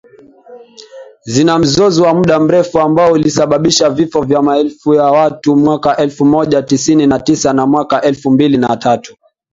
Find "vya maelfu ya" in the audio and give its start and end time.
4.21-5.03